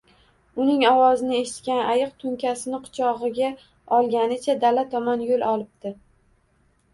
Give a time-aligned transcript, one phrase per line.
[0.63, 3.51] Uning ovozini eshitgan ayiq to’nkasini quchog’iga
[3.99, 5.95] olganicha dala tomon yo’l olibdi